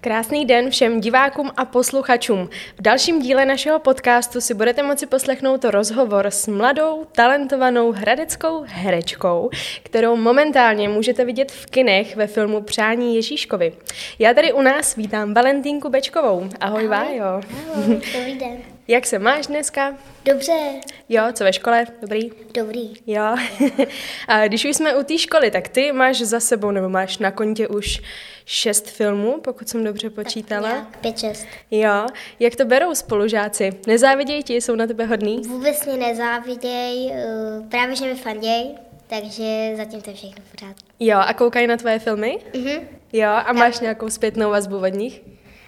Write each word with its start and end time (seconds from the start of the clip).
Krásný 0.00 0.44
den 0.44 0.70
všem 0.70 1.00
divákům 1.00 1.50
a 1.56 1.64
posluchačům. 1.64 2.48
V 2.78 2.82
dalším 2.82 3.22
díle 3.22 3.46
našeho 3.46 3.78
podcastu 3.78 4.40
si 4.40 4.54
budete 4.54 4.82
moci 4.82 5.06
poslechnout 5.06 5.64
rozhovor 5.64 6.26
s 6.26 6.46
mladou, 6.46 7.06
talentovanou 7.12 7.92
hradeckou 7.92 8.64
herečkou, 8.66 9.50
kterou 9.82 10.16
momentálně 10.16 10.88
můžete 10.88 11.24
vidět 11.24 11.52
v 11.52 11.66
kinech 11.66 12.16
ve 12.16 12.26
filmu 12.26 12.60
Přání 12.60 13.16
Ježíškovi. 13.16 13.72
Já 14.18 14.34
tady 14.34 14.52
u 14.52 14.62
nás 14.62 14.96
vítám 14.96 15.34
Valentínku 15.34 15.88
Bečkovou. 15.88 16.38
Ahoj, 16.38 16.50
Ahoj. 16.60 16.86
Vájo. 16.88 17.40
Ahoj, 17.74 18.00
dobrý 18.14 18.38
den. 18.38 18.77
Jak 18.90 19.06
se 19.06 19.18
máš 19.18 19.46
dneska? 19.46 19.94
Dobře. 20.24 20.52
Jo, 21.08 21.22
co 21.32 21.44
ve 21.44 21.52
škole? 21.52 21.86
Dobrý? 22.00 22.30
Dobrý. 22.54 22.94
Jo. 23.06 23.36
a 24.28 24.46
když 24.46 24.64
už 24.64 24.76
jsme 24.76 24.96
u 24.96 25.02
té 25.02 25.18
školy, 25.18 25.50
tak 25.50 25.68
ty 25.68 25.92
máš 25.92 26.20
za 26.20 26.40
sebou, 26.40 26.70
nebo 26.70 26.88
máš 26.88 27.18
na 27.18 27.30
kontě 27.30 27.68
už 27.68 28.00
šest 28.44 28.90
filmů, 28.90 29.40
pokud 29.40 29.68
jsem 29.68 29.84
dobře 29.84 30.10
počítala. 30.10 30.70
Tak 30.70 30.98
pět, 31.00 31.18
šest. 31.18 31.46
Jo. 31.70 32.06
Jak 32.40 32.56
to 32.56 32.64
berou 32.64 32.94
spolužáci? 32.94 33.70
Nezávidějí 33.86 34.42
ti? 34.42 34.56
Jsou 34.56 34.74
na 34.74 34.86
tebe 34.86 35.04
hodný? 35.04 35.42
Vůbec 35.48 35.86
mě 35.86 35.96
nezáviděj, 35.96 37.06
uh, 37.06 37.68
právě 37.68 37.96
že 37.96 38.04
mi 38.04 38.14
fanděj, 38.14 38.74
takže 39.06 39.72
zatím 39.76 40.00
to 40.00 40.10
je 40.10 40.16
všechno 40.16 40.42
pořád. 40.50 40.76
Jo, 41.00 41.18
a 41.18 41.34
koukají 41.34 41.66
na 41.66 41.76
tvoje 41.76 41.98
filmy? 41.98 42.38
Mhm. 42.54 42.88
Jo, 43.12 43.28
a 43.30 43.52
máš 43.52 43.80
nějakou 43.80 44.10
zpětnou 44.10 44.50
vazbu 44.50 44.76
od 44.78 44.94
nich? 44.94 45.20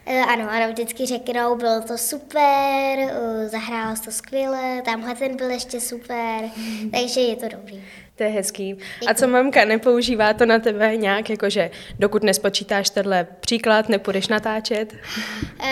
Uh, 0.07 0.31
ano, 0.31 0.51
ano, 0.51 0.69
vždycky 0.73 1.07
řeknou, 1.07 1.57
bylo 1.57 1.83
to 1.83 1.99
super, 1.99 2.99
uh, 2.99 3.49
zahrála 3.49 3.95
to 4.05 4.11
skvěle, 4.11 4.83
tamhle 4.85 5.15
ten 5.15 5.37
byl 5.37 5.51
ještě 5.51 5.81
super, 5.81 6.41
takže 6.93 7.21
je 7.21 7.37
to 7.37 7.49
dobrý. 7.49 7.85
To 8.17 8.25
je 8.25 8.31
hezký. 8.31 8.79
A 9.07 9.15
co 9.15 9.29
mamka, 9.29 9.65
nepoužívá 9.65 10.35
to 10.35 10.47
na 10.47 10.59
tebe 10.59 10.97
nějak, 10.97 11.31
jakože 11.31 11.71
dokud 11.99 12.23
nespočítáš 12.23 12.91
tenhle 12.91 13.27
příklad, 13.41 13.89
nepůjdeš 13.89 14.29
natáčet? 14.29 14.93
Uh, 14.93 15.69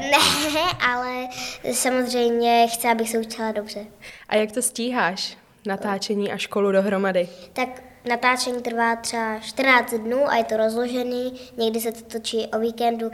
ne, 0.54 0.62
ale 0.92 1.28
samozřejmě 1.72 2.66
chce, 2.72 2.90
abych 2.90 3.10
se 3.10 3.18
učila 3.18 3.52
dobře. 3.52 3.86
A 4.28 4.36
jak 4.36 4.52
to 4.52 4.62
stíháš, 4.62 5.36
natáčení 5.66 6.32
a 6.32 6.36
školu 6.36 6.72
dohromady? 6.72 7.28
Tak 7.52 7.82
natáčení 8.08 8.62
trvá 8.62 8.96
třeba 8.96 9.38
14 9.38 9.94
dnů 9.94 10.28
a 10.28 10.36
je 10.36 10.44
to 10.44 10.56
rozložený, 10.56 11.40
někdy 11.56 11.80
se 11.80 11.92
to 11.92 12.02
točí 12.02 12.46
o 12.46 12.58
víkendu, 12.58 13.10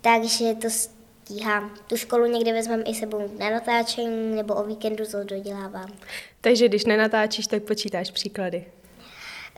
takže 0.00 0.54
to 0.54 0.70
stíhám. 0.70 1.76
Tu 1.86 1.96
školu 1.96 2.26
někdy 2.26 2.52
vezmeme 2.52 2.82
i 2.82 2.94
sebou 2.94 3.30
na 3.38 3.50
natáčení 3.50 4.36
nebo 4.36 4.54
o 4.54 4.64
víkendu 4.64 5.04
to 5.10 5.24
dodělávám. 5.24 5.92
Takže 6.40 6.68
když 6.68 6.84
nenatáčíš, 6.84 7.46
tak 7.46 7.62
počítáš 7.62 8.10
příklady. 8.10 8.64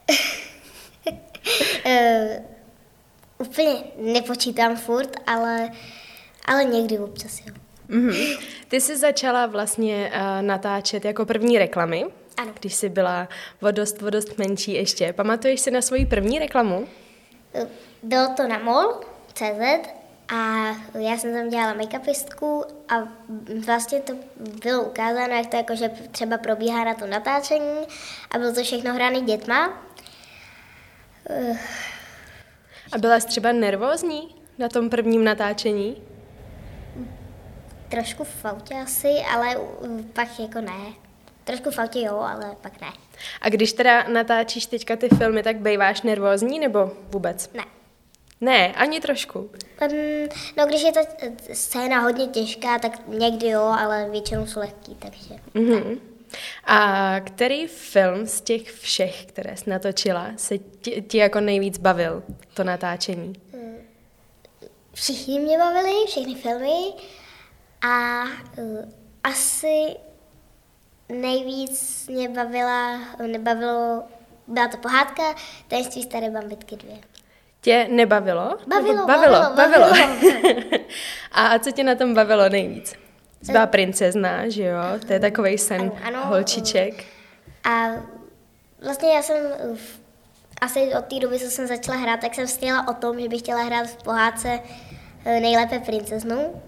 uh, 0.09 1.93
úplně 3.39 3.75
nepočítám 3.97 4.77
furt, 4.77 5.17
ale, 5.27 5.71
ale 6.45 6.65
někdy 6.65 6.99
občas 6.99 7.41
jo. 7.47 7.55
Mm-hmm. 7.89 8.39
Ty 8.69 8.81
jsi 8.81 8.97
začala 8.97 9.47
vlastně 9.47 10.13
uh, 10.15 10.43
natáčet 10.47 11.05
jako 11.05 11.27
první 11.27 11.59
reklamy, 11.59 12.05
ano. 12.37 12.53
když 12.61 12.75
jsi 12.75 12.89
byla 12.89 13.29
o 13.63 13.71
dost, 13.71 14.03
o 14.03 14.11
dost 14.11 14.39
menší 14.39 14.73
ještě. 14.73 15.13
Pamatuješ 15.13 15.61
si 15.61 15.71
na 15.71 15.83
svoji 15.83 16.07
první 16.07 16.39
reklamu? 16.39 16.89
Bylo 18.03 18.29
to 18.37 18.49
na 18.49 18.59
mol.cz 18.59 20.02
a 20.35 20.67
já 20.99 21.17
jsem 21.17 21.35
tam 21.35 21.49
dělala 21.49 21.75
make-upistku 21.75 22.65
a 22.89 22.95
vlastně 23.65 24.01
to 24.01 24.13
bylo 24.63 24.83
ukázáno, 24.83 25.35
jak 25.35 25.47
to 25.47 25.57
jakože 25.57 25.89
třeba 26.11 26.39
probíhá 26.39 26.85
na 26.85 26.95
to 26.95 27.07
natáčení 27.07 27.87
a 28.31 28.39
bylo 28.39 28.53
to 28.55 28.63
všechno 28.63 28.95
hrané 28.95 29.21
dětma. 29.21 29.83
A 32.93 32.99
byla 32.99 33.21
jsi 33.21 33.27
třeba 33.27 33.53
nervózní 33.53 34.35
na 34.59 34.69
tom 34.69 34.91
prvním 34.91 35.25
natáčení? 35.25 36.03
Trošku 37.89 38.25
v 38.25 38.45
autě 38.45 38.75
asi, 38.75 39.09
ale 39.35 39.57
pak 40.13 40.41
jako 40.41 40.61
ne. 40.61 40.93
Trošku 41.45 41.71
v 41.71 41.79
autě 41.79 42.01
jo, 42.01 42.19
ale 42.19 42.57
pak 42.61 42.81
ne. 42.81 42.89
A 43.41 43.49
když 43.49 43.73
teda 43.73 44.03
natáčíš 44.03 44.67
teďka 44.67 44.97
ty 44.97 45.09
filmy, 45.09 45.43
tak 45.43 45.57
býváš 45.57 46.03
nervózní 46.03 46.59
nebo 46.59 46.93
vůbec? 47.11 47.51
Ne. 47.55 47.65
Ne, 48.43 48.73
ani 48.73 49.01
trošku. 49.01 49.39
Um, 49.39 50.29
no, 50.57 50.67
když 50.67 50.83
je 50.83 50.93
ta 50.93 51.01
scéna 51.53 52.01
hodně 52.01 52.27
těžká, 52.27 52.79
tak 52.79 53.09
někdy 53.09 53.49
jo, 53.49 53.63
ale 53.63 54.09
většinou 54.11 54.47
jsou 54.47 54.61
lehký, 54.61 54.95
takže... 54.95 55.35
Mm-hmm. 55.55 55.99
A 56.65 57.21
který 57.21 57.67
film 57.67 58.27
z 58.27 58.41
těch 58.41 58.73
všech, 58.73 59.27
které 59.27 59.57
jsi 59.57 59.71
natočila, 59.71 60.31
se 60.37 60.59
ti, 60.59 61.03
ti 61.03 61.19
jako 61.19 61.41
nejvíc 61.41 61.79
bavil, 61.79 62.23
to 62.55 62.65
natáčení? 62.65 63.33
Všichni 64.95 65.41
mě 65.41 65.59
bavili, 65.59 66.07
všechny 66.07 66.35
filmy 66.35 66.93
a 67.83 68.23
uh, 68.23 68.89
asi 69.25 69.97
nejvíc 71.09 72.07
mě 72.09 72.29
bavila, 72.29 72.99
nebavilo, 73.27 74.03
byla 74.47 74.69
to 74.69 74.77
pohádka 74.77 75.23
Tajemství 75.69 76.03
staré 76.03 76.31
bambitky 76.31 76.77
2. 76.77 77.12
Tě 77.63 77.87
nebavilo? 77.91 78.57
Bavilo, 78.67 79.07
bavilo, 79.07 79.41
bavilo. 79.41 79.55
bavilo. 79.57 79.89
bavilo. 79.89 80.85
a 81.33 81.59
co 81.59 81.71
tě 81.71 81.85
na 81.85 81.95
tom 81.95 82.15
bavilo 82.15 82.49
nejvíc? 82.49 82.95
Jsi 83.43 83.53
byla 83.53 83.67
princezna, 83.67 84.49
že 84.49 84.63
jo? 84.63 84.79
To 85.07 85.13
je 85.13 85.21
takový 85.21 85.59
sen 85.59 85.81
ano, 85.81 85.93
ano, 86.05 86.27
holčiček. 86.27 87.05
A 87.65 87.89
vlastně 88.85 89.15
já 89.15 89.23
jsem 89.23 89.37
asi 90.61 90.95
od 90.99 91.05
té 91.05 91.21
doby, 91.21 91.39
co 91.39 91.51
jsem 91.51 91.67
začala 91.67 91.99
hrát, 91.99 92.21
tak 92.21 92.35
jsem 92.35 92.47
sněla 92.47 92.89
o 92.89 92.95
tom, 92.95 93.21
že 93.21 93.29
bych 93.29 93.41
chtěla 93.41 93.63
hrát 93.63 93.87
v 93.87 94.03
pohádce 94.03 94.61
nejlépe 95.25 95.79
princeznu. 95.79 96.63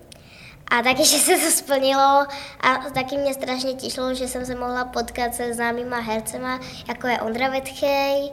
A 0.71 0.83
taky, 0.83 1.05
že 1.05 1.19
se 1.19 1.37
to 1.37 1.51
splnilo 1.51 2.27
a 2.61 2.77
taky 2.95 3.17
mě 3.17 3.35
strašně 3.35 3.75
těšilo, 3.75 4.15
že 4.15 4.29
jsem 4.29 4.47
se 4.47 4.55
mohla 4.55 4.85
potkat 4.85 5.35
se 5.35 5.55
známýma 5.55 5.99
hercema, 5.99 6.61
jako 6.89 7.07
je 7.07 7.21
Ondra 7.21 7.49
Vetchej 7.49 8.33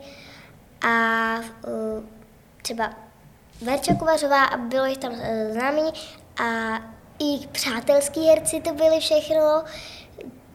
a 0.82 1.36
uh, 1.68 2.04
třeba 2.62 2.94
Verča 3.62 3.96
Kovařová 3.96 4.44
a 4.44 4.58
bylo 4.58 4.86
jich 4.86 4.98
tam 4.98 5.14
uh, 5.14 5.20
známý 5.52 5.82
a 6.44 6.80
i 7.20 7.48
přátelský 7.48 8.22
herci 8.28 8.62
to 8.62 8.74
byli 8.74 9.00
všechno, 9.00 9.64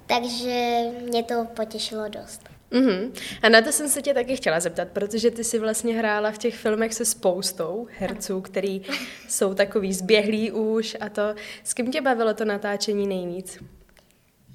takže 0.07 0.83
mě 1.03 1.23
to 1.23 1.45
potěšilo 1.45 2.09
dost. 2.09 2.43
Mm-hmm. 2.73 3.13
A 3.43 3.49
na 3.49 3.63
to 3.63 3.73
jsem 3.73 3.89
se 3.89 4.03
tě 4.03 4.15
taky 4.15 4.37
chtěla 4.37 4.61
zeptat, 4.61 4.89
protože 4.89 5.31
ty 5.31 5.45
si 5.45 5.59
vlastně 5.59 5.95
hrála 5.95 6.31
v 6.31 6.39
těch 6.39 6.57
filmech 6.57 6.95
se 6.95 7.05
spoustou 7.05 7.87
herců, 7.99 8.41
který 8.41 8.83
jsou 9.29 9.55
takový 9.55 9.93
zběhlí 9.93 10.53
už 10.53 10.97
a 11.01 11.09
to. 11.09 11.35
S 11.65 11.75
kým 11.75 11.93
tě 11.93 12.01
bavilo 12.01 12.35
to 12.35 12.45
natáčení 12.45 13.07
nejvíc? 13.07 13.59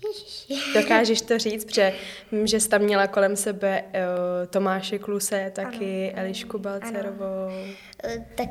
Dokážeš 0.74 1.22
to 1.22 1.40
říct, 1.40 1.66
protože 1.66 1.94
vím, 2.32 2.48
že 2.48 2.60
jsi 2.60 2.70
tam 2.70 2.82
měla 2.82 3.08
kolem 3.08 3.36
sebe 3.36 3.84
uh, 3.84 4.48
Tomáše 4.50 5.00
Kluse, 5.00 5.52
taky 5.56 6.12
ano, 6.12 6.22
Elišku 6.22 6.60
Balcerovou. 6.60 7.48
Ano. 7.48 8.16
Uh, 8.18 8.24
tak 8.36 8.50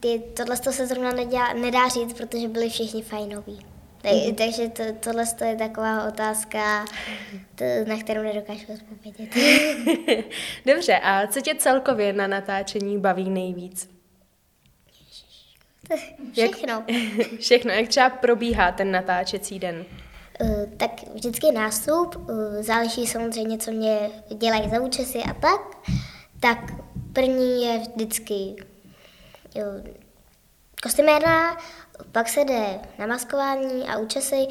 ty, 0.00 0.22
tohle 0.36 0.56
se 0.56 0.86
zrovna 0.86 1.12
nedá, 1.12 1.52
nedá 1.52 1.88
říct, 1.88 2.12
protože 2.12 2.48
byli 2.48 2.70
všichni 2.70 3.02
fajnoví. 3.02 3.66
Tak, 4.02 4.12
mm. 4.12 4.34
Takže 4.34 4.68
to, 4.68 4.82
tohle 5.00 5.24
je 5.44 5.56
taková 5.56 6.08
otázka, 6.08 6.84
to, 7.54 7.64
na 7.86 7.98
kterou 8.00 8.22
nedokážu 8.22 8.66
odpovědět. 8.74 9.34
Dobře, 10.66 10.98
a 11.02 11.26
co 11.26 11.40
tě 11.40 11.54
celkově 11.54 12.12
na 12.12 12.26
natáčení 12.26 12.98
baví 12.98 13.30
nejvíc? 13.30 13.99
Všechno. 16.32 16.84
Jak, 16.86 17.28
všechno. 17.40 17.72
Jak 17.72 17.88
třeba 17.88 18.10
probíhá 18.10 18.72
ten 18.72 18.90
natáčecí 18.90 19.58
den? 19.58 19.84
Uh, 20.40 20.64
tak 20.76 20.90
vždycky 21.14 21.52
nástup, 21.52 22.16
uh, 22.16 22.26
záleží 22.60 23.06
samozřejmě, 23.06 23.58
co 23.58 23.70
mě 23.70 24.10
dělají 24.34 24.70
za 24.70 24.80
účesy 24.80 25.18
a 25.18 25.34
tak. 25.34 25.60
Tak 26.40 26.58
první 27.12 27.64
je 27.64 27.78
vždycky 27.78 28.34
uh, 29.54 29.62
kostymérna, 30.82 31.56
pak 32.12 32.28
se 32.28 32.40
jde 32.40 32.80
na 32.98 33.06
maskování 33.06 33.88
a 33.88 33.98
účesy. 33.98 34.46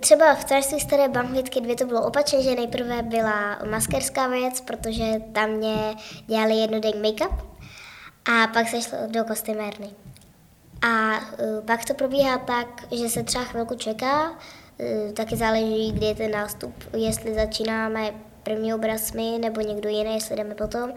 Třeba 0.00 0.34
v 0.34 0.44
Cárství 0.44 0.80
staré 0.80 1.08
bambitky 1.08 1.60
dvě 1.60 1.76
to 1.76 1.86
bylo 1.86 2.06
opačně, 2.06 2.42
že 2.42 2.54
nejprve 2.54 3.02
byla 3.02 3.58
maskerská 3.70 4.28
věc, 4.28 4.60
protože 4.60 5.04
tam 5.32 5.50
mě 5.50 5.94
dělali 6.26 6.54
jednodenní 6.54 7.02
make-up 7.02 7.36
a 8.24 8.46
pak 8.46 8.68
se 8.68 8.82
šlo 8.82 8.98
do 9.06 9.24
kostymérny. 9.24 10.01
A 10.82 11.18
uh, 11.18 11.66
pak 11.66 11.84
to 11.84 11.94
probíhá 11.94 12.38
tak, 12.38 12.84
že 12.92 13.08
se 13.08 13.22
třeba 13.22 13.44
chvilku 13.44 13.74
čeká, 13.74 14.30
uh, 14.30 15.12
taky 15.12 15.36
záleží, 15.36 15.92
kdy 15.92 16.06
je 16.06 16.14
ten 16.14 16.30
nástup, 16.30 16.74
jestli 16.92 17.34
začínáme 17.34 18.12
první 18.42 18.74
obraz 18.74 19.12
my 19.12 19.38
nebo 19.40 19.60
někdo 19.60 19.88
jiný, 19.88 20.14
jestli 20.14 20.36
jdeme 20.36 20.54
potom. 20.54 20.92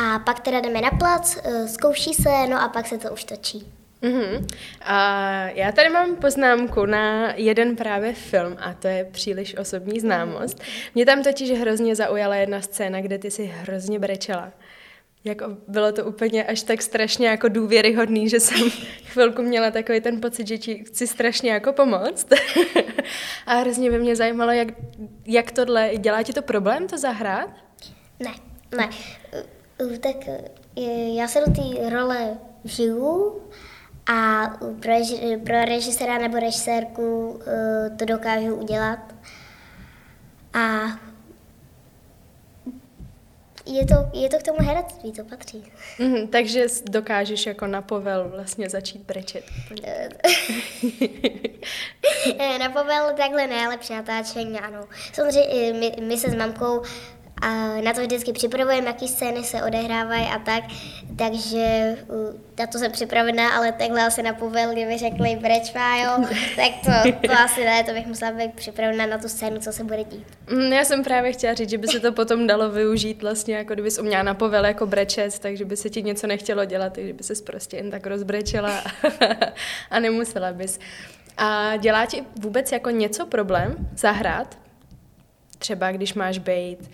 A 0.00 0.18
pak 0.18 0.40
teda 0.40 0.60
jdeme 0.60 0.80
na 0.80 0.90
plac, 0.90 1.38
eh, 1.44 1.68
zkouší 1.68 2.14
se, 2.14 2.46
no 2.50 2.62
a 2.62 2.68
pak 2.68 2.86
se 2.86 2.98
to 2.98 3.10
už 3.10 3.24
točí. 3.24 3.72
Mm-hmm. 4.02 4.46
A 4.82 5.48
já 5.48 5.72
tady 5.72 5.88
mám 5.88 6.16
poznámku 6.16 6.86
na 6.86 7.32
jeden 7.36 7.76
právě 7.76 8.12
film 8.12 8.56
a 8.60 8.72
to 8.72 8.88
je 8.88 9.04
příliš 9.04 9.56
osobní 9.56 10.00
známost. 10.00 10.62
Mě 10.94 11.06
tam 11.06 11.22
totiž 11.22 11.60
hrozně 11.60 11.96
zaujala 11.96 12.36
jedna 12.36 12.60
scéna, 12.60 13.00
kde 13.00 13.18
ty 13.18 13.30
si 13.30 13.44
hrozně 13.44 13.98
brečela. 13.98 14.52
Jako 15.24 15.44
bylo 15.68 15.92
to 15.92 16.04
úplně 16.04 16.44
až 16.44 16.62
tak 16.62 16.82
strašně 16.82 17.28
jako 17.28 17.48
důvěryhodný, 17.48 18.28
že 18.28 18.40
jsem 18.40 18.70
chvilku 19.04 19.42
měla 19.42 19.70
takový 19.70 20.00
ten 20.00 20.20
pocit, 20.20 20.48
že 20.48 20.58
ti 20.58 20.84
chci 20.84 21.06
strašně 21.06 21.52
jako 21.52 21.72
pomoct. 21.72 22.28
a 23.46 23.54
hrozně 23.54 23.90
by 23.90 23.98
mě 23.98 24.16
zajímalo, 24.16 24.52
jak, 24.52 24.68
jak 25.26 25.52
tohle, 25.52 25.90
dělá 25.96 26.22
ti 26.22 26.32
to 26.32 26.42
problém 26.42 26.86
to 26.86 26.98
zahrát? 26.98 27.50
Ne, 28.20 28.34
ne. 28.76 28.90
Tak 30.00 30.16
já 31.14 31.28
se 31.28 31.40
do 31.40 31.52
té 31.52 31.90
role 31.90 32.38
žiju 32.64 33.42
a 34.06 34.46
pro, 34.80 34.92
pro 35.44 35.64
režiséra 35.64 36.18
nebo 36.18 36.40
režisérku 36.40 37.40
to 37.98 38.04
dokážu 38.04 38.54
udělat. 38.54 39.14
A 40.52 40.86
je 43.66 43.86
to, 43.86 43.94
je 44.12 44.28
to 44.28 44.38
k 44.38 44.42
tomu 44.42 44.58
herectví, 44.60 45.12
to 45.12 45.24
patří. 45.24 45.72
Mm, 45.98 46.28
takže 46.28 46.66
dokážeš 46.90 47.46
jako 47.46 47.66
na 47.66 47.82
povel 47.82 48.28
vlastně 48.28 48.70
začít 48.70 49.02
brečet. 49.02 49.44
na 52.58 52.68
povel 52.68 53.12
takhle 53.16 53.46
ne, 53.46 53.66
ale 53.66 53.76
při 53.76 53.92
natáčení 53.92 54.60
ano. 54.60 54.88
Samozřejmě 55.12 55.72
my, 55.72 55.92
my 56.00 56.16
se 56.16 56.30
s 56.30 56.34
mamkou 56.34 56.82
a 57.42 57.80
na 57.80 57.92
to 57.92 58.00
vždycky 58.00 58.32
připravujeme, 58.32 58.86
jaký 58.86 59.08
scény 59.08 59.44
se 59.44 59.62
odehrávají 59.62 60.26
a 60.26 60.38
tak, 60.38 60.64
takže 61.16 61.96
na 62.58 62.66
to 62.66 62.78
jsem 62.78 62.92
připravená, 62.92 63.56
ale 63.56 63.72
takhle 63.72 64.06
asi 64.06 64.22
na 64.22 64.32
povel, 64.32 64.72
kdyby 64.72 64.98
řekli 64.98 65.36
brečva, 65.36 65.96
jo, 65.96 66.24
tak 66.56 66.72
to, 66.84 67.28
to 67.28 67.32
asi 67.32 67.64
ne, 67.64 67.84
to 67.84 67.92
bych 67.92 68.06
musela 68.06 68.32
být 68.32 68.54
připravená 68.54 69.06
na 69.06 69.18
tu 69.18 69.28
scénu, 69.28 69.60
co 69.60 69.72
se 69.72 69.84
bude 69.84 70.04
dít. 70.04 70.26
Mm, 70.50 70.72
já 70.72 70.84
jsem 70.84 71.04
právě 71.04 71.32
chtěla 71.32 71.54
říct, 71.54 71.70
že 71.70 71.78
by 71.78 71.88
se 71.88 72.00
to 72.00 72.12
potom 72.12 72.46
dalo 72.46 72.70
využít 72.70 73.22
vlastně, 73.22 73.56
jako 73.56 73.74
kdybys 73.74 73.98
uměla 73.98 74.22
na 74.22 74.34
povel 74.34 74.64
jako 74.64 74.86
brečet, 74.86 75.38
takže 75.38 75.64
by 75.64 75.76
se 75.76 75.90
ti 75.90 76.02
něco 76.02 76.26
nechtělo 76.26 76.64
dělat, 76.64 76.92
takže 76.92 77.12
by 77.12 77.22
se 77.22 77.34
prostě 77.46 77.76
jen 77.76 77.90
tak 77.90 78.06
rozbrečela 78.06 78.84
a 79.90 80.00
nemusela 80.00 80.52
bys. 80.52 80.78
A 81.36 81.76
dělá 81.76 82.06
ti 82.06 82.24
vůbec 82.40 82.72
jako 82.72 82.90
něco 82.90 83.26
problém 83.26 83.88
zahrát? 83.96 84.58
Třeba 85.58 85.92
když 85.92 86.14
máš 86.14 86.38
být 86.38 86.90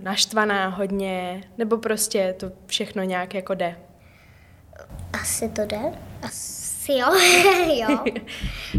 naštvaná 0.00 0.68
hodně, 0.68 1.44
nebo 1.58 1.78
prostě 1.78 2.34
to 2.38 2.52
všechno 2.66 3.02
nějak 3.02 3.34
jako 3.34 3.54
jde? 3.54 3.76
Asi 5.12 5.48
to 5.48 5.62
jde. 5.62 5.78
Asi 6.22 6.92
jo. 6.92 7.06
jo. 7.88 8.04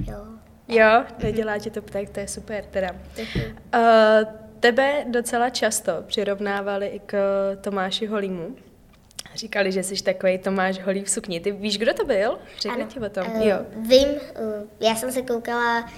jo. 0.07 0.37
Jo, 0.67 1.03
nedělá 1.23 1.57
ti 1.57 1.69
to 1.69 1.81
tak, 1.81 2.09
to 2.09 2.19
je 2.19 2.27
super 2.27 2.63
teda. 2.63 2.89
Uh, 2.91 4.33
tebe 4.59 5.05
docela 5.07 5.49
často 5.49 5.91
přirovnávali 6.07 6.87
i 6.87 6.99
k 6.99 7.17
Tomáši 7.61 8.05
Holímu. 8.05 8.55
Říkali, 9.35 9.71
že 9.71 9.83
jsi 9.83 10.03
takový 10.03 10.37
Tomáš 10.37 10.79
Holý 10.79 11.03
v 11.03 11.09
sukni. 11.09 11.39
Ty 11.39 11.51
víš, 11.51 11.77
kdo 11.77 11.93
to 11.93 12.05
byl? 12.05 12.39
Řekni 12.59 12.85
ti 12.85 12.99
o 12.99 13.09
tom. 13.09 13.27
Uh, 13.27 13.47
jo. 13.47 13.57
Vím, 13.75 14.07
uh, 14.07 14.19
já 14.79 14.95
jsem 14.95 15.11
se 15.11 15.21
koukala 15.21 15.89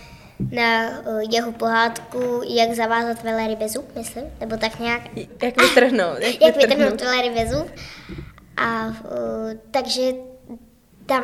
na 0.51 0.99
uh, 0.99 1.21
jeho 1.31 1.51
pohádku 1.51 2.41
Jak 2.47 2.73
zavázat 2.73 3.23
velery 3.23 3.55
bez 3.55 3.71
zub, 3.71 3.95
myslím, 3.95 4.25
nebo 4.39 4.57
tak 4.57 4.79
nějak. 4.79 5.01
Jak 5.43 5.61
vytrhnout. 5.61 6.19
Jak, 6.19 6.41
jak 6.45 6.57
vytrhnout 6.57 7.01
velery 7.01 7.29
bez 7.29 7.49
zub. 7.49 7.71
A 8.57 8.87
uh, 8.87 8.93
takže 9.71 10.01
tam, 11.09 11.23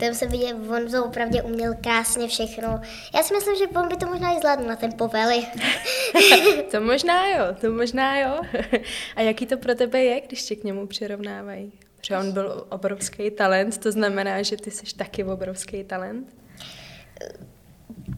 tam 0.00 0.14
se 0.14 0.26
viděl, 0.26 0.56
on 0.76 0.90
to 0.90 1.04
opravdu 1.04 1.38
uměl 1.44 1.74
krásně 1.80 2.28
všechno. 2.28 2.80
Já 3.14 3.22
si 3.22 3.34
myslím, 3.34 3.56
že 3.56 3.66
on 3.66 3.88
by 3.88 3.96
to 3.96 4.06
možná 4.06 4.36
i 4.36 4.38
zvládl 4.38 4.64
na 4.64 4.76
ten 4.76 4.92
povely. 4.92 5.46
to 6.70 6.80
možná 6.90 7.28
jo, 7.28 7.44
to 7.60 7.72
možná 7.72 8.18
jo. 8.18 8.40
A 9.16 9.20
jaký 9.20 9.46
to 9.46 9.56
pro 9.56 9.74
tebe 9.74 10.00
je, 10.02 10.20
když 10.20 10.42
tě 10.42 10.56
k 10.56 10.64
němu 10.64 10.86
přirovnávají? 10.86 11.72
Protože 11.96 12.16
on 12.16 12.32
byl 12.32 12.66
obrovský 12.68 13.30
talent, 13.30 13.78
to 13.78 13.92
znamená, 13.92 14.42
že 14.42 14.56
ty 14.56 14.70
jsi 14.70 14.96
taky 14.96 15.24
obrovský 15.24 15.84
talent? 15.84 16.28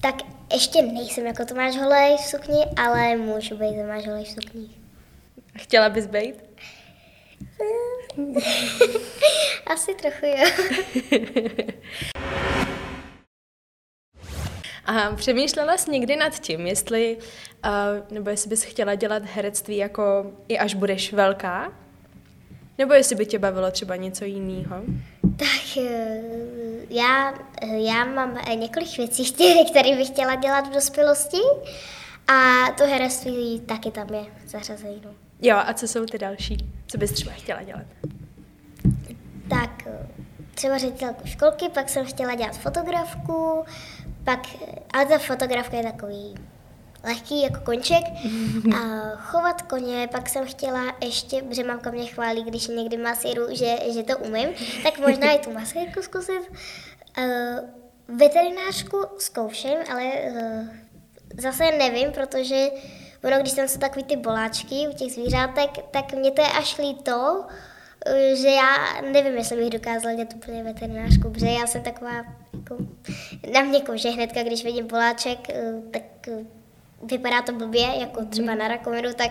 Tak 0.00 0.14
ještě 0.52 0.82
nejsem 0.82 1.26
jako 1.26 1.44
Tomáš 1.44 1.76
Holej 1.76 2.17
v 2.17 2.20
sukni, 2.20 2.64
ale 2.76 3.17
můžu 3.17 3.56
být 3.56 3.76
Tomáš 3.76 4.06
Holej 4.06 4.25
v 4.25 4.29
sukni. 4.29 4.70
Chtěla 5.58 5.88
bys 5.88 6.06
být? 6.06 6.35
Asi 9.67 9.94
trochu 9.94 10.26
jo. 10.26 10.44
A 14.87 15.12
přemýšlela 15.17 15.76
jsi 15.76 15.91
někdy 15.91 16.17
nad 16.17 16.38
tím, 16.38 16.67
jestli, 16.67 17.17
uh, 17.64 17.70
nebo 18.11 18.31
jestli 18.31 18.50
bys 18.50 18.62
chtěla 18.62 18.94
dělat 18.94 19.23
herectví 19.25 19.76
jako 19.76 20.32
i 20.49 20.58
až 20.58 20.75
budeš 20.75 21.12
velká? 21.12 21.73
Nebo 22.79 22.94
jestli 22.94 23.17
by 23.17 23.26
tě 23.26 23.38
bavilo 23.38 23.70
třeba 23.70 23.96
něco 23.96 24.25
jiného? 24.25 24.82
Tak 25.37 25.77
eh, 25.77 26.21
já, 26.91 27.35
já 27.77 28.05
mám 28.05 28.39
několik 28.55 28.97
věcí, 28.97 29.33
které 29.71 29.97
bych 29.97 30.09
chtěla 30.09 30.35
dělat 30.35 30.69
v 30.69 30.75
dospělosti 30.75 31.41
a 32.29 32.71
to 32.79 32.85
herectví 32.85 33.61
taky 33.61 33.91
tam 33.91 34.15
je 34.15 34.25
zařazené. 34.47 34.95
No. 35.05 35.11
Jo, 35.43 35.57
a 35.67 35.75
co 35.75 35.89
jsou 35.89 36.05
ty 36.05 36.19
další? 36.19 36.57
Co 36.87 36.99
bys 36.99 37.13
třeba 37.13 37.33
chtěla 37.33 37.63
dělat? 37.63 37.87
Tak 39.51 39.87
eh, 39.87 40.09
třeba 40.55 40.79
ředitelku 40.79 41.27
školky, 41.27 41.69
pak 41.69 41.89
jsem 41.89 42.07
chtěla 42.07 42.35
dělat 42.35 42.57
fotografku, 42.57 43.65
pak, 44.25 44.41
ale 44.93 45.07
ta 45.07 45.19
fotografka 45.19 45.77
je 45.77 45.83
takový 45.83 46.35
lehký 47.05 47.43
jako 47.43 47.61
konček 47.61 48.05
a 48.77 49.11
chovat 49.17 49.62
koně, 49.62 50.09
pak 50.12 50.29
jsem 50.29 50.47
chtěla 50.47 50.97
ještě, 51.05 51.43
protože 51.43 51.65
mamka 51.65 51.91
mě 51.91 52.06
chválí, 52.06 52.45
když 52.45 52.69
někdy 52.69 52.97
masíru, 52.97 53.47
že, 53.51 53.77
že 53.95 54.03
to 54.03 54.19
umím, 54.19 54.49
tak 54.83 54.99
možná 54.99 55.33
i 55.33 55.39
tu 55.39 55.53
masírku 55.53 56.03
zkusit. 56.03 56.51
Uh, 57.19 57.25
veterinářku 58.09 58.97
zkouším, 59.19 59.77
ale 59.93 60.05
uh, 60.05 60.69
zase 61.39 61.65
nevím, 61.79 62.12
protože 62.12 62.69
ono, 63.25 63.41
když 63.41 63.53
tam 63.53 63.69
jsou 63.69 63.79
takový 63.79 64.05
ty 64.05 64.17
boláčky 64.17 64.89
u 64.89 64.93
těch 64.93 65.12
zvířátek, 65.12 65.71
tak 65.91 66.12
mě 66.12 66.31
to 66.31 66.43
je 66.43 66.49
až 66.49 66.79
líto, 66.79 67.45
eh, 68.06 68.37
že 68.37 68.49
já 68.49 69.01
nevím, 69.13 69.37
jestli 69.37 69.56
bych 69.56 69.70
dokázala 69.70 70.15
dělat 70.15 70.34
úplně 70.34 70.63
veterinářku, 70.63 71.31
protože 71.31 71.46
já 71.46 71.67
jsem 71.67 71.82
taková, 71.82 72.15
jako, 72.53 72.77
na 73.53 73.61
mě 73.63 73.81
kože 73.81 74.08
hnedka, 74.08 74.43
když 74.43 74.65
vidím 74.65 74.87
boláček, 74.87 75.39
tak 75.91 76.03
vypadá 77.05 77.43
to 77.43 77.53
blbě, 77.53 77.87
jako 78.01 78.25
třeba 78.25 78.51
mhm. 78.51 78.58
na 78.58 78.69
rakovinu, 78.69 79.15
tak 79.15 79.31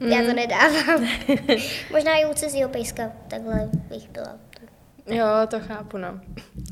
mm. 0.00 0.08
já 0.08 0.18
to 0.18 0.26
mhm. 0.26 0.36
nedávám. 0.36 1.08
Možná 1.92 2.16
i 2.16 2.26
u 2.26 2.34
cizího 2.34 2.68
pejska 2.68 3.12
takhle 3.28 3.68
bych 3.88 4.08
byla. 4.10 4.38
Jo, 5.06 5.24
to 5.48 5.60
chápu, 5.60 5.98
no. 5.98 6.20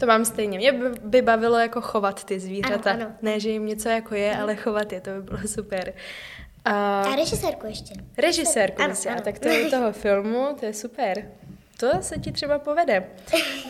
To 0.00 0.07
mám 0.07 0.25
stejně. 0.25 0.59
Mě 0.59 0.73
by 1.02 1.23
bavilo 1.23 1.59
jako 1.59 1.81
chovat 1.81 2.25
ty 2.25 2.40
zvířata. 2.40 2.90
Ano, 2.90 3.05
ano. 3.05 3.14
Ne, 3.23 3.40
že 3.40 3.50
jim 3.50 3.67
něco 3.67 3.88
jako 3.88 4.14
je, 4.14 4.37
ale 4.37 4.57
chovat 4.57 4.93
je, 4.93 5.00
to 5.00 5.11
by 5.11 5.23
bylo 5.23 5.38
super. 5.47 5.93
A, 6.64 7.02
a 7.02 7.17
režisérku 7.17 7.67
ještě. 7.67 7.95
Režisérku, 8.19 8.83
ano, 8.83 8.95
ano. 9.11 9.21
tak 9.21 9.38
to 9.38 9.49
je 9.49 9.71
toho 9.71 9.93
filmu, 9.93 10.47
to 10.61 10.67
je 10.67 10.75
super. 10.75 11.25
To 11.80 11.88
se 12.00 12.18
ti 12.18 12.32
třeba 12.32 12.58
povede. 12.58 13.06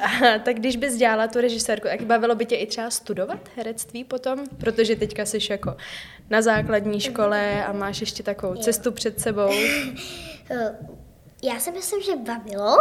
A, 0.03 0.39
tak 0.39 0.57
když 0.57 0.77
bys 0.77 0.97
dělala 0.97 1.29
tu 1.29 1.41
režisérku, 1.41 1.89
tak 1.89 2.03
bavilo 2.03 2.35
by 2.35 2.47
tě 2.47 2.57
i 2.57 2.67
třeba 2.67 2.91
studovat 2.91 3.39
herectví 3.57 4.05
potom? 4.05 4.47
Protože 4.59 4.97
teďka 4.97 5.27
jsi 5.27 5.39
jako 5.51 5.77
na 6.31 6.43
základní 6.43 7.01
škole 7.01 7.65
a 7.65 7.73
máš 7.73 8.01
ještě 8.01 8.23
takovou 8.23 8.55
jo. 8.55 8.63
cestu 8.63 8.93
před 8.93 9.21
sebou. 9.21 9.51
Já 11.43 11.61
si 11.61 11.71
myslím, 11.71 12.03
že 12.03 12.17
bavilo, 12.17 12.77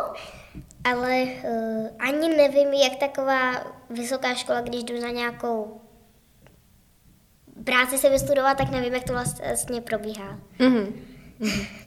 ale 0.83 1.23
uh, 1.23 1.87
ani 1.99 2.29
nevím, 2.29 2.73
jak 2.73 2.95
taková 2.95 3.73
vysoká 3.89 4.33
škola, 4.33 4.61
když 4.61 4.83
jdu 4.83 5.01
na 5.01 5.09
nějakou 5.09 5.81
práci 7.63 7.97
se 7.97 8.09
vystudovat, 8.09 8.57
tak 8.57 8.71
nevím, 8.71 8.93
jak 8.93 9.03
to 9.03 9.13
vlastně 9.13 9.81
probíhá. 9.81 10.39
Mm-hmm. 10.59 10.93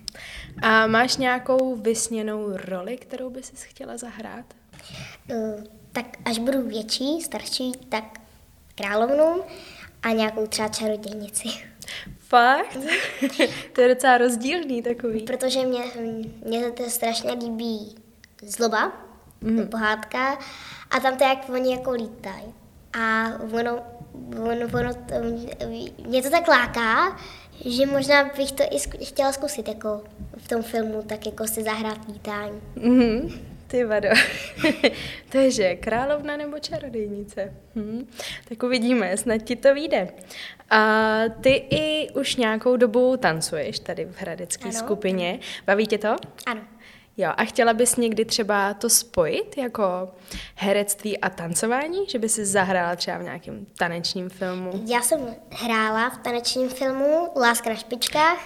A 0.62 0.86
máš 0.86 1.16
nějakou 1.16 1.76
vysněnou 1.76 2.56
roli, 2.56 2.96
kterou 2.96 3.30
bys 3.30 3.46
si 3.54 3.68
chtěla 3.68 3.96
zahrát? 3.96 4.44
Uh, 5.30 5.64
tak 5.92 6.06
až 6.24 6.38
budu 6.38 6.62
větší, 6.62 7.20
starší, 7.20 7.72
tak 7.88 8.04
královnu 8.74 9.42
a 10.02 10.08
nějakou 10.08 10.46
třeba 10.46 10.68
čarodějnici. 10.68 11.48
Fakt? 12.18 12.78
to 13.72 13.80
je 13.80 13.94
docela 13.94 14.18
rozdílný 14.18 14.82
takový. 14.82 15.22
Protože 15.22 15.66
mě, 15.66 15.82
mě 16.44 16.70
to 16.70 16.90
strašně 16.90 17.32
líbí 17.32 17.94
zloba, 18.42 18.92
mm. 19.40 19.68
pohádka 19.68 20.38
a 20.90 21.00
tam 21.00 21.16
to 21.16 21.24
jak 21.24 21.48
oni 21.48 21.72
jako 21.72 21.90
lítají. 21.90 22.54
A 23.00 23.26
ono, 23.52 23.82
ono, 24.30 24.66
ono, 24.72 24.90
mě 26.06 26.22
to 26.22 26.30
tak 26.30 26.48
láká, 26.48 27.18
že 27.64 27.86
možná 27.86 28.24
bych 28.36 28.52
to 28.52 28.62
i 28.62 28.76
zku- 28.76 29.06
chtěla 29.08 29.32
zkusit 29.32 29.68
jako 29.68 30.02
v 30.36 30.48
tom 30.48 30.62
filmu, 30.62 31.02
tak 31.02 31.26
jako 31.26 31.46
si 31.46 31.62
zahrát 31.62 32.08
vítání. 32.12 32.60
Mhm. 32.76 33.40
Ty 33.66 33.84
vado. 33.84 34.08
Takže 35.28 35.74
královna 35.74 36.36
nebo 36.36 36.58
čarodejnice? 36.58 37.54
Hm. 37.76 38.06
Tak 38.48 38.62
uvidíme, 38.62 39.16
snad 39.16 39.38
ti 39.38 39.56
to 39.56 39.74
vyjde. 39.74 40.08
A 40.70 41.18
ty 41.40 41.50
i 41.70 42.10
už 42.10 42.36
nějakou 42.36 42.76
dobu 42.76 43.16
tancuješ 43.16 43.78
tady 43.78 44.04
v 44.04 44.20
hradecké 44.20 44.72
skupině. 44.72 45.38
Baví 45.66 45.86
tě 45.86 45.98
to? 45.98 46.16
Ano. 46.46 46.60
Jo, 47.20 47.32
a 47.36 47.44
chtěla 47.44 47.72
bys 47.72 47.96
někdy 47.96 48.24
třeba 48.24 48.74
to 48.74 48.90
spojit 48.90 49.58
jako 49.58 50.08
herectví 50.54 51.18
a 51.18 51.30
tancování? 51.30 51.98
Že 52.08 52.18
by 52.18 52.28
si 52.28 52.46
zahrála 52.46 52.96
třeba 52.96 53.18
v 53.18 53.22
nějakém 53.22 53.66
tanečním 53.78 54.30
filmu? 54.30 54.84
Já 54.86 55.02
jsem 55.02 55.34
hrála 55.50 56.10
v 56.10 56.18
tanečním 56.18 56.68
filmu 56.68 57.28
Láska 57.36 57.70
na 57.70 57.76
špičkách. 57.76 58.38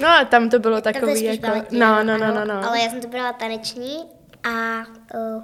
No 0.00 0.08
a 0.08 0.24
tam 0.24 0.50
to 0.50 0.58
bylo 0.58 0.80
takový 0.80 1.24
jako... 1.24 1.46
baletní, 1.46 1.78
No, 1.78 2.04
no, 2.04 2.18
no, 2.18 2.24
ano, 2.24 2.44
no, 2.44 2.44
no. 2.44 2.68
Ale 2.68 2.80
já 2.80 2.90
jsem 2.90 3.00
to 3.00 3.08
byla 3.08 3.32
taneční 3.32 3.96
a 4.44 4.78
uh, 5.14 5.42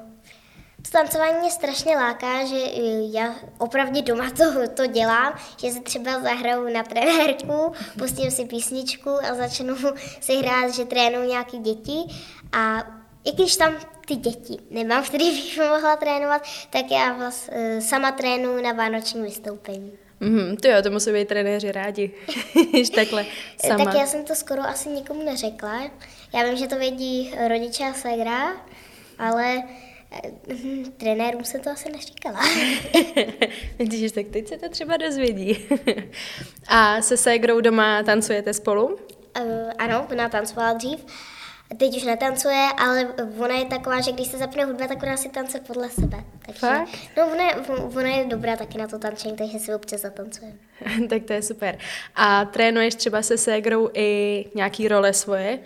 to 0.82 0.90
tancování 0.92 1.38
mě 1.38 1.50
strašně 1.50 1.96
láká, 1.96 2.44
že 2.44 2.56
uh, 2.56 3.14
já 3.14 3.34
opravdu 3.58 4.00
doma 4.02 4.30
to, 4.30 4.68
to 4.74 4.86
dělám, 4.86 5.34
že 5.56 5.70
si 5.70 5.80
třeba 5.80 6.20
zahraju 6.20 6.68
na 6.72 6.82
trenérku, 6.82 7.72
pustím 7.98 8.30
si 8.30 8.44
písničku 8.44 9.10
a 9.10 9.34
začnu 9.34 9.76
si 10.20 10.36
hrát, 10.36 10.74
že 10.74 10.84
trénuju 10.84 11.28
nějaký 11.28 11.58
děti 11.58 12.04
a 12.52 12.86
i 13.24 13.32
když 13.32 13.56
tam 13.56 13.76
ty 14.06 14.16
děti 14.16 14.58
nemám, 14.70 15.04
který 15.04 15.30
bych 15.30 15.58
mohla 15.58 15.96
trénovat, 15.96 16.42
tak 16.70 16.90
já 16.90 17.12
vás 17.12 17.48
uh, 17.48 17.80
sama 17.80 18.12
trénuju 18.12 18.62
na 18.62 18.72
vánoční 18.72 19.22
vystoupení. 19.22 19.92
Mhm, 20.20 20.56
ty 20.56 20.68
jo, 20.68 20.82
to 20.82 20.90
musí 20.90 21.12
být 21.12 21.28
trenéři 21.28 21.72
rádi, 21.72 22.10
když 22.70 22.90
takhle 22.90 23.26
sama. 23.66 23.84
Tak 23.84 23.94
já 23.94 24.06
jsem 24.06 24.24
to 24.24 24.34
skoro 24.34 24.62
asi 24.62 24.88
nikomu 24.88 25.22
neřekla. 25.22 25.90
Já 26.34 26.44
vím, 26.44 26.56
že 26.56 26.66
to 26.66 26.78
vědí 26.78 27.34
rodiče 27.48 27.84
a 27.84 27.92
ségra, 27.92 28.52
ale 29.18 29.62
eh, 30.12 30.54
hm, 30.54 30.84
trenérům 30.96 31.44
jsem 31.44 31.60
to 31.60 31.70
asi 31.70 31.92
neříkala. 31.92 32.40
Vidíš, 33.78 34.12
tak 34.12 34.26
teď 34.26 34.48
se 34.48 34.58
to 34.58 34.68
třeba 34.68 34.96
dozvědí. 34.96 35.68
a 36.68 37.02
se 37.02 37.16
ségrou 37.16 37.60
doma 37.60 38.02
tancujete 38.02 38.54
spolu? 38.54 38.98
Eh, 39.34 39.72
ano, 39.78 40.06
ona 40.12 40.28
tancovala 40.28 40.72
dřív. 40.72 41.04
Teď 41.78 41.96
už 41.96 42.02
netancuje, 42.04 42.68
ale 42.78 43.08
ona 43.38 43.54
je 43.58 43.64
taková, 43.64 44.00
že 44.00 44.12
když 44.12 44.26
se 44.26 44.38
zapne 44.38 44.64
hudba, 44.64 44.86
tak 44.88 45.02
ona 45.02 45.16
si 45.16 45.28
tancuje 45.28 45.60
podle 45.66 45.90
sebe. 45.90 46.24
Takže, 46.46 46.60
Fakt? 46.60 46.88
No, 47.16 47.26
ona, 47.32 47.44
je- 47.44 47.56
ona 47.76 48.08
je 48.08 48.24
dobrá 48.24 48.56
taky 48.56 48.78
na 48.78 48.86
to 48.86 48.98
tančení, 48.98 49.36
takže 49.36 49.58
si 49.58 49.74
občas 49.74 50.00
zatancuje. 50.00 50.52
tak 51.08 51.22
to 51.24 51.32
je 51.32 51.42
super. 51.42 51.78
A 52.14 52.44
trénuješ 52.44 52.94
třeba 52.94 53.22
se 53.22 53.38
ségrou 53.38 53.90
i 53.94 54.44
nějaký 54.54 54.88
role 54.88 55.12
svoje? 55.12 55.58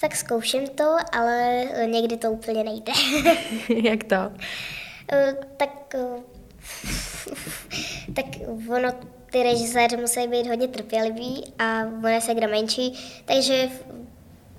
Tak 0.00 0.16
zkouším 0.16 0.68
to, 0.68 0.96
ale 1.12 1.64
někdy 1.86 2.16
to 2.16 2.30
úplně 2.30 2.64
nejde. 2.64 2.92
Jak 3.90 4.04
to? 4.04 4.16
Eh, 5.12 5.36
tak, 5.56 5.94
eh, 5.94 6.22
tak 8.14 8.24
ono, 8.70 8.92
ty 9.30 9.42
režiséři 9.42 9.96
musí 9.96 10.28
být 10.28 10.46
hodně 10.46 10.68
trpěliví 10.68 11.44
a 11.58 11.80
ona 11.98 12.10
je 12.10 12.20
segra 12.20 12.46
menší, 12.46 12.98
takže 13.24 13.68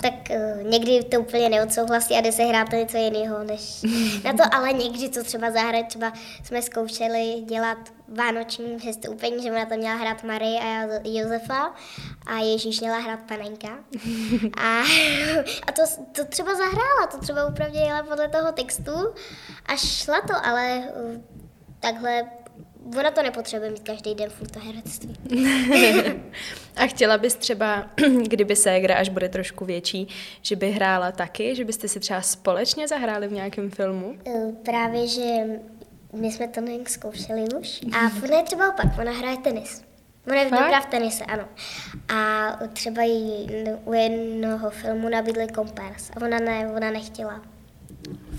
tak 0.01 0.31
eh, 0.31 0.59
někdy 0.63 1.03
to 1.03 1.19
úplně 1.19 1.49
neodsouhlasí 1.49 2.13
a 2.13 2.21
jde 2.21 2.31
se 2.31 2.43
hrát 2.43 2.71
něco 2.71 2.97
jiného 2.97 3.43
než 3.43 3.81
na 4.23 4.33
to, 4.33 4.55
ale 4.55 4.73
někdy 4.73 5.09
to 5.09 5.23
třeba 5.23 5.51
zahrát, 5.51 5.87
třeba 5.87 6.13
jsme 6.43 6.61
zkoušeli 6.61 7.43
dělat 7.45 7.77
vánoční 8.07 8.75
vystoupení, 8.75 9.43
že 9.43 9.51
ona 9.51 9.65
to 9.65 9.77
měla 9.77 9.95
hrát 9.95 10.23
Marie 10.23 10.59
a 10.59 10.99
Josefa 11.03 11.73
a 12.25 12.37
Ježíš 12.37 12.79
měla 12.79 12.97
hrát 12.97 13.19
panenka. 13.27 13.67
A, 14.57 14.81
a 15.67 15.71
to, 15.71 15.81
to 16.11 16.25
třeba 16.25 16.55
zahrála, 16.55 17.07
to 17.11 17.17
třeba 17.17 17.45
opravdu 17.45 17.77
jela 17.77 18.03
podle 18.03 18.27
toho 18.27 18.51
textu 18.51 18.91
a 19.65 19.75
šla 19.75 20.21
to, 20.21 20.33
ale 20.45 20.77
eh, 20.77 21.21
takhle 21.79 22.23
ona 22.97 23.11
to 23.11 23.23
nepotřebuje 23.23 23.71
mít 23.71 23.83
každý 23.83 24.15
den 24.15 24.29
furt 24.29 24.51
to 24.51 24.59
herectví. 24.59 25.15
A 26.79 26.87
chtěla 26.87 27.17
bys 27.17 27.35
třeba, 27.35 27.87
kdyby 28.27 28.55
ségra 28.55 28.95
až 28.95 29.09
bude 29.09 29.29
trošku 29.29 29.65
větší, 29.65 30.07
že 30.41 30.55
by 30.55 30.71
hrála 30.71 31.11
taky, 31.11 31.55
že 31.55 31.65
byste 31.65 31.87
si 31.87 31.99
třeba 31.99 32.21
společně 32.21 32.87
zahráli 32.87 33.27
v 33.27 33.31
nějakém 33.31 33.69
filmu? 33.69 34.15
Eh, 34.27 34.31
Právě, 34.65 35.07
že 35.07 35.23
my 36.13 36.31
jsme 36.31 36.47
to 36.47 36.61
nějak 36.61 36.89
zkoušeli 36.89 37.45
už 37.59 37.79
a 37.93 37.97
ona 38.23 38.37
je 38.37 38.43
třeba 38.43 38.69
opak, 38.69 38.85
ona 39.01 39.11
hraje 39.11 39.37
tenis. 39.37 39.81
Ona 40.27 40.35
je 40.41 40.49
Fakt? 40.49 40.59
dobrá 40.59 40.81
v 40.81 40.85
tenise, 40.85 41.23
ano. 41.25 41.43
A 42.15 42.49
třeba 42.73 43.03
jí 43.03 43.47
u 43.85 43.93
jednoho 43.93 44.69
filmu 44.69 45.09
nabídli 45.09 45.47
kompárs 45.47 46.09
a 46.09 46.21
ona, 46.25 46.39
ne, 46.39 46.67
ona 46.77 46.91
nechtěla. 46.91 47.33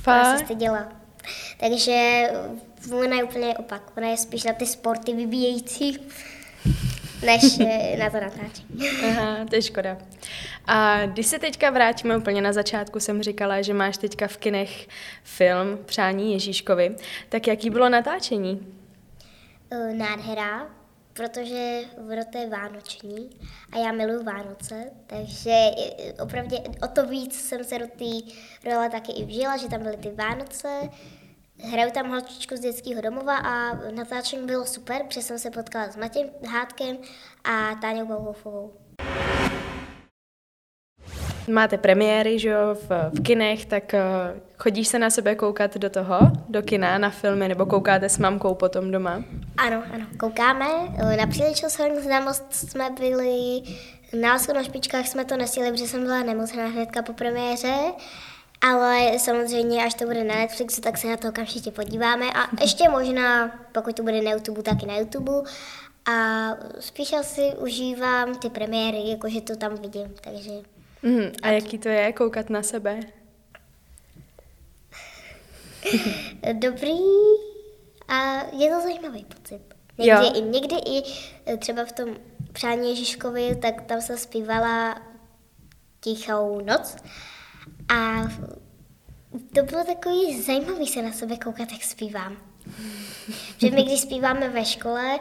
Ona 0.06 0.24
se 0.24 0.30
Fakt? 0.30 0.44
styděla. 0.44 0.92
Takže 1.60 2.22
ona 2.92 3.16
je 3.16 3.24
úplně 3.24 3.54
opak. 3.58 3.92
Ona 3.96 4.08
je 4.08 4.16
spíš 4.16 4.44
na 4.44 4.52
ty 4.52 4.66
sporty 4.66 5.14
vybíjející, 5.14 5.98
než 7.22 7.58
eh, 7.60 7.96
na 7.96 8.10
to 8.10 8.20
natáčení. 8.20 8.88
Aha, 9.08 9.44
to 9.50 9.54
je 9.54 9.62
škoda. 9.62 9.98
A 10.66 11.06
když 11.06 11.26
se 11.26 11.38
teďka 11.38 11.70
vrátíme 11.70 12.16
úplně 12.16 12.42
na 12.42 12.52
začátku, 12.52 13.00
jsem 13.00 13.22
říkala, 13.22 13.62
že 13.62 13.74
máš 13.74 13.96
teďka 13.96 14.28
v 14.28 14.36
kinech 14.36 14.88
film 15.22 15.78
Přání 15.84 16.32
Ježíškovi. 16.32 16.96
Tak 17.28 17.46
jaký 17.46 17.70
bylo 17.70 17.88
natáčení? 17.88 18.66
Eh, 19.70 19.94
Nádhera, 19.94 20.66
protože 21.12 21.80
to 22.32 22.38
je 22.38 22.48
vánoční 22.48 23.30
a 23.72 23.78
já 23.78 23.92
miluji 23.92 24.24
Vánoce, 24.24 24.90
takže 25.06 25.50
eh, 25.50 26.22
opravdu 26.22 26.56
o 26.82 26.88
to 26.88 27.06
víc 27.06 27.40
jsem 27.40 27.64
se 27.64 27.78
do 27.78 27.86
té 27.86 28.32
role 28.70 28.90
taky 28.90 29.12
i 29.12 29.24
vžila, 29.24 29.56
že 29.56 29.68
tam 29.68 29.82
byly 29.82 29.96
ty 29.96 30.10
Vánoce, 30.10 30.68
Hraju 31.62 31.90
tam 31.90 32.10
holčičku 32.10 32.56
z 32.56 32.60
dětského 32.60 33.00
domova 33.00 33.36
a 33.36 33.74
natáčení 33.94 34.46
bylo 34.46 34.66
super, 34.66 35.02
protože 35.08 35.22
jsem 35.22 35.38
se 35.38 35.50
potkala 35.50 35.88
s 35.88 35.96
Matějem 35.96 36.28
Hádkem 36.48 36.96
a 37.44 37.74
Táňou 37.80 38.06
Bauhofovou. 38.06 38.72
Máte 41.48 41.78
premiéry, 41.78 42.38
že 42.38 42.48
jo, 42.48 42.74
v, 42.74 43.10
v 43.18 43.22
kinech, 43.22 43.66
tak 43.66 43.94
uh, 43.94 44.40
chodíš 44.58 44.88
se 44.88 44.98
na 44.98 45.10
sebe 45.10 45.34
koukat 45.34 45.76
do 45.76 45.90
toho, 45.90 46.18
do 46.48 46.62
kina, 46.62 46.98
na 46.98 47.10
filmy, 47.10 47.48
nebo 47.48 47.66
koukáte 47.66 48.08
s 48.08 48.18
mamkou 48.18 48.54
potom 48.54 48.90
doma? 48.90 49.24
Ano, 49.56 49.82
ano, 49.94 50.06
koukáme. 50.20 50.66
Na 51.16 51.26
příležitost 51.26 51.80
známost 52.00 52.52
jsme 52.52 52.90
byli, 52.90 53.62
na 54.20 54.32
lásku 54.32 54.52
na 54.52 54.62
špičkách 54.62 55.06
jsme 55.06 55.24
to 55.24 55.36
nesili, 55.36 55.70
protože 55.70 55.86
jsem 55.86 56.02
byla 56.02 56.22
nemocná 56.22 56.66
hnedka 56.66 57.02
po 57.02 57.12
premiéře, 57.12 57.74
ale 58.60 59.18
samozřejmě, 59.18 59.84
až 59.84 59.94
to 59.94 60.04
bude 60.04 60.24
na 60.24 60.34
Netflixu, 60.34 60.80
tak 60.80 60.98
se 60.98 61.06
na 61.06 61.16
to 61.16 61.28
okamžitě 61.28 61.70
podíváme 61.70 62.26
a 62.32 62.62
ještě 62.62 62.88
možná, 62.88 63.48
pokud 63.72 63.96
to 63.96 64.02
bude 64.02 64.22
na 64.22 64.30
YouTube, 64.30 64.62
tak 64.62 64.82
i 64.82 64.86
na 64.86 64.96
YouTube. 64.96 65.32
A 66.06 66.48
spíš 66.80 67.12
asi 67.12 67.52
užívám 67.58 68.34
ty 68.34 68.50
premiéry, 68.50 69.10
jakože 69.10 69.40
to 69.40 69.56
tam 69.56 69.74
vidím, 69.74 70.14
takže 70.20 70.50
Mhm. 71.02 71.32
A 71.42 71.48
jaký 71.48 71.78
to 71.78 71.88
je 71.88 72.12
koukat 72.12 72.50
na 72.50 72.62
sebe? 72.62 73.00
dobrý 76.52 76.98
a 78.08 78.44
je 78.52 78.70
to 78.70 78.80
zajímavý 78.80 79.24
pocit. 79.24 79.60
Jo. 79.98 80.22
Někdy, 80.22 80.38
i, 80.38 80.42
někdy 80.42 80.76
i 80.76 81.02
e, 81.52 81.56
třeba 81.56 81.84
v 81.84 81.92
tom 81.92 82.16
přání 82.52 82.90
Ježíškovi, 82.90 83.56
tak 83.62 83.82
tam 83.82 84.00
se 84.00 84.18
zpívala 84.18 85.02
Tichou 86.00 86.60
noc 86.60 86.96
a 87.90 88.28
to 89.54 89.62
bylo 89.62 89.84
takový 89.84 90.42
zajímavý 90.42 90.86
se 90.86 91.02
na 91.02 91.12
sebe 91.12 91.36
koukat, 91.36 91.72
jak 91.72 91.82
zpívám. 91.82 92.36
Že 93.58 93.70
my, 93.70 93.82
když 93.82 94.00
zpíváme 94.00 94.48
ve 94.48 94.64
škole, 94.64 95.18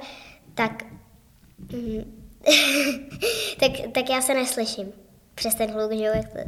tak, 0.53 0.83
mm, 1.73 2.29
tak, 3.59 3.71
tak 3.93 4.09
já 4.09 4.21
se 4.21 4.33
neslyším 4.33 4.91
přes 5.35 5.55
ten 5.55 5.71
hluk, 5.71 5.91
že 5.91 6.03
jo, 6.03 6.11
jak 6.15 6.29
to, 6.29 6.39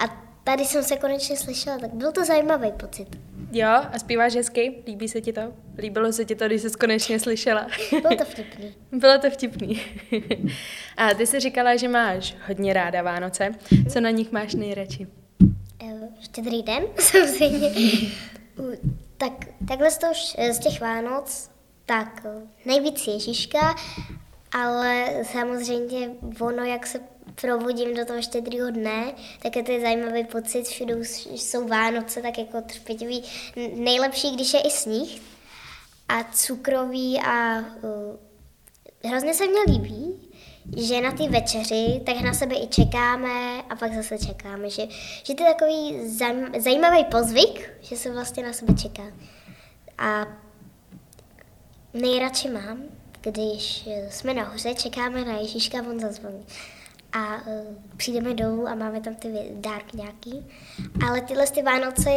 a 0.00 0.32
tady 0.44 0.64
jsem 0.64 0.82
se 0.82 0.96
konečně 0.96 1.36
slyšela, 1.36 1.78
tak 1.78 1.94
byl 1.94 2.12
to 2.12 2.24
zajímavý 2.24 2.72
pocit. 2.72 3.06
Jo, 3.52 3.68
a 3.68 3.98
zpíváš 3.98 4.34
hezky? 4.34 4.82
Líbí 4.86 5.08
se 5.08 5.20
ti 5.20 5.32
to? 5.32 5.52
Líbilo 5.78 6.12
se 6.12 6.24
ti 6.24 6.34
to, 6.34 6.46
když 6.46 6.62
jsi 6.62 6.70
konečně 6.70 7.20
slyšela? 7.20 7.66
Bylo 7.90 8.16
to 8.16 8.24
vtipný. 8.30 8.74
Bylo 8.92 9.18
to 9.18 9.30
vtipný. 9.30 9.80
a 10.96 11.14
ty 11.14 11.26
jsi 11.26 11.40
říkala, 11.40 11.76
že 11.76 11.88
máš 11.88 12.36
hodně 12.46 12.72
ráda 12.72 13.02
Vánoce. 13.02 13.50
Co 13.92 14.00
na 14.00 14.10
nich 14.10 14.32
máš 14.32 14.54
nejradši? 14.54 15.06
Eh, 15.82 16.08
Štědrý 16.20 16.62
den, 16.62 16.84
samozřejmě. 16.98 17.70
Tak, 19.16 19.32
takhle 19.68 19.90
z, 19.90 19.98
toho, 19.98 20.12
z 20.52 20.58
těch 20.58 20.80
Vánoc, 20.80 21.50
tak 21.86 22.22
eh, 22.24 22.46
nejvíc 22.64 23.06
Ježíška, 23.06 23.74
ale 24.52 25.06
samozřejmě 25.32 26.10
ono, 26.40 26.64
jak 26.64 26.86
se 26.86 27.00
provodím 27.40 27.94
do 27.94 28.04
toho 28.04 28.22
štědrýho 28.22 28.70
dne, 28.70 29.14
tak 29.42 29.56
je 29.56 29.62
to 29.62 29.80
zajímavý 29.80 30.24
pocit, 30.24 30.62
všude 30.62 30.94
jsou 31.30 31.68
Vánoce, 31.68 32.22
tak 32.22 32.38
jako 32.38 32.60
trpětivý. 32.60 33.24
Nejlepší, 33.74 34.30
když 34.34 34.54
je 34.54 34.60
i 34.60 34.70
sníh 34.70 35.22
a 36.08 36.24
cukrový 36.24 37.20
a 37.20 37.58
uh, 37.58 39.10
hrozně 39.10 39.34
se 39.34 39.46
mně 39.46 39.60
líbí, 39.68 40.11
že 40.76 41.00
na 41.00 41.12
ty 41.12 41.28
večeři 41.28 42.00
tak 42.06 42.20
na 42.20 42.34
sebe 42.34 42.54
i 42.54 42.66
čekáme 42.66 43.62
a 43.62 43.76
pak 43.76 43.94
zase 43.94 44.18
čekáme, 44.18 44.70
že, 44.70 44.82
že 45.22 45.34
to 45.34 45.44
je 45.44 45.54
takový 45.54 46.00
zaj- 46.18 46.60
zajímavý 46.60 47.04
pozvyk, 47.04 47.70
že 47.80 47.96
se 47.96 48.12
vlastně 48.12 48.42
na 48.42 48.52
sebe 48.52 48.74
čeká. 48.74 49.02
A 49.98 50.26
nejradši 51.94 52.48
mám, 52.48 52.82
když 53.20 53.88
jsme 54.10 54.34
nahoře, 54.34 54.74
čekáme 54.74 55.24
na 55.24 55.32
Ježíška, 55.32 55.78
on 55.78 56.00
zazvoní. 56.00 56.46
A 57.12 57.34
uh, 57.34 57.42
přijdeme 57.96 58.34
dolů 58.34 58.68
a 58.68 58.74
máme 58.74 59.00
tam 59.00 59.14
ty 59.14 59.50
dárky 59.54 59.96
nějaký. 59.96 60.46
Ale 61.08 61.20
tyhle 61.20 61.46
ty 61.46 61.62
Vánoce, 61.62 62.10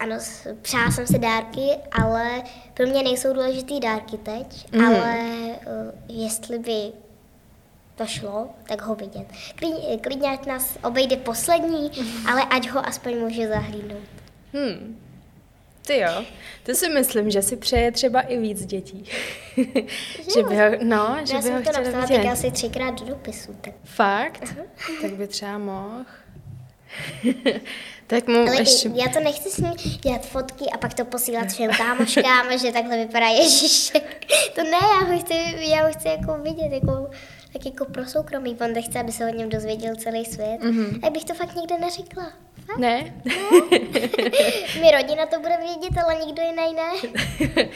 ano, 0.00 0.16
přála 0.62 0.90
jsem 0.90 1.06
si 1.06 1.18
dárky, 1.18 1.68
ale 1.92 2.42
pro 2.74 2.86
mě 2.86 3.02
nejsou 3.02 3.32
důležitý 3.32 3.80
dárky 3.80 4.16
teď, 4.16 4.72
mm. 4.72 4.84
ale 4.84 5.18
uh, 5.66 6.22
jestli 6.22 6.58
by 6.58 6.92
to 7.94 8.06
šlo, 8.06 8.50
tak 8.68 8.82
ho 8.82 8.94
vidět. 8.94 9.26
Klidně, 9.56 9.98
klidně 9.98 10.30
ať 10.30 10.46
nás 10.46 10.78
obejde 10.84 11.16
poslední, 11.16 11.90
mm. 12.00 12.26
ale 12.26 12.42
ať 12.44 12.68
ho 12.68 12.86
aspoň 12.86 13.18
může 13.18 13.48
zahlídnout. 13.48 14.08
Hmm. 14.52 14.98
Ty 15.86 15.98
jo, 15.98 16.24
to 16.62 16.74
si 16.74 16.88
myslím, 16.88 17.30
že 17.30 17.42
si 17.42 17.56
přeje 17.56 17.92
třeba 17.92 18.20
i 18.20 18.38
víc 18.38 18.66
dětí. 18.66 19.04
že 20.34 20.42
by 20.48 20.56
ho, 20.56 20.64
no, 20.82 21.16
že 21.24 21.34
Já 21.34 21.40
by 21.40 21.42
jsem 21.42 21.54
ho 21.54 21.62
to 21.62 21.70
chtěla 21.70 21.84
napsala 21.84 22.06
vidět. 22.06 22.30
asi 22.30 22.50
třikrát 22.50 23.00
do 23.00 23.06
dopisu. 23.06 23.56
Tak. 23.60 23.74
Fakt? 23.84 24.42
Aha. 24.42 24.64
tak 25.02 25.12
by 25.12 25.26
třeba 25.26 25.58
mohl. 25.58 26.04
tak 28.06 28.28
mu 28.28 28.38
Ale 28.38 28.56
ještě... 28.56 28.90
já 28.94 29.08
to 29.08 29.20
nechci 29.20 29.50
s 29.50 29.56
ním 29.56 29.72
dělat 30.02 30.26
fotky 30.26 30.64
a 30.74 30.78
pak 30.78 30.94
to 30.94 31.04
posílat 31.04 31.48
všem 31.52 31.70
kámoškám, 31.70 32.58
že 32.58 32.72
takhle 32.72 32.96
vypadá 32.96 33.26
Ježíšek. 33.26 34.26
To 34.54 34.62
ne, 34.62 34.70
já 34.70 35.12
ho 35.12 35.18
chci, 35.18 35.34
já 35.70 35.86
ho 35.86 35.92
chci 35.92 36.08
jako 36.08 36.38
vidět, 36.38 36.72
jako, 36.72 37.10
tak 37.52 37.66
jako 37.66 37.84
pro 37.84 38.06
soukromí. 38.06 38.56
On 38.60 38.72
nechce, 38.72 39.00
aby 39.00 39.12
se 39.12 39.24
o 39.24 39.28
něm 39.28 39.48
dozvěděl 39.48 39.96
celý 39.96 40.24
svět. 40.24 40.60
Mm-hmm. 40.60 41.06
A 41.06 41.10
bych 41.10 41.24
to 41.24 41.34
fakt 41.34 41.56
nikde 41.56 41.78
neřekla. 41.78 42.32
Ne? 42.78 43.14
Mi 44.80 44.90
rodina 44.90 45.26
to 45.26 45.40
bude 45.40 45.56
vědět, 45.56 46.02
ale 46.04 46.14
nikdo 46.14 46.42
jiný 46.42 46.74
ne. 46.74 47.18